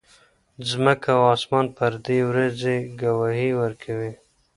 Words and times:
ځمکه 0.69 1.09
او 1.17 1.23
اسمان 1.35 1.65
پر 1.77 1.93
دې 2.05 2.19
ورځې 2.29 2.75
ګواهي 3.01 3.51
ورکوي. 3.61 4.11